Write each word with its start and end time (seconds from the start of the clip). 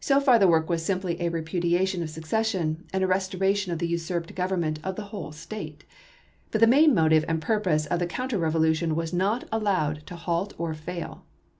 So 0.00 0.20
far 0.22 0.38
the 0.38 0.48
work 0.48 0.70
was 0.70 0.82
simply 0.82 1.20
a 1.20 1.28
repudiation 1.28 2.02
of 2.02 2.08
secession, 2.08 2.86
and 2.94 3.04
a 3.04 3.06
restoration 3.06 3.70
of 3.70 3.78
the 3.78 3.86
usurped 3.88 4.34
govern 4.34 4.60
ment 4.60 4.78
of 4.82 4.96
the 4.96 5.02
whole 5.12 5.32
State. 5.32 5.84
But 6.50 6.62
the 6.62 6.66
main 6.66 6.94
motive 6.94 7.26
and 7.28 7.42
purpose 7.42 7.84
of 7.84 7.98
the 7.98 8.06
counter 8.06 8.38
revolution 8.38 8.96
was 8.96 9.12
not 9.12 9.44
allowed 9.52 10.06
to 10.06 10.16
halt 10.16 10.54
or 10.56 10.72
fail. 10.72 11.26